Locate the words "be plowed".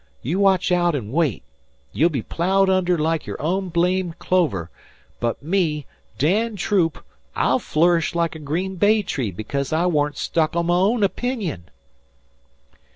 2.09-2.71